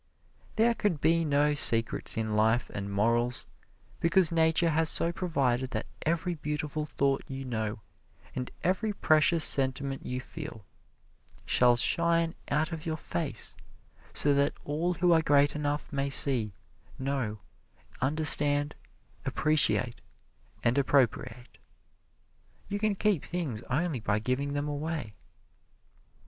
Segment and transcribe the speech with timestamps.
[0.55, 3.45] There can be no secrets in life and morals,
[3.99, 7.81] because Nature has so provided that every beautiful thought you know
[8.35, 10.65] and every precious sentiment you feel,
[11.45, 13.55] shall shine out of your face
[14.11, 16.55] so that all who are great enough may see,
[16.97, 17.37] know,
[18.01, 18.73] understand,
[19.23, 20.01] appreciate
[20.63, 21.59] and appropriate.
[22.69, 25.13] You can keep things only by giving them away.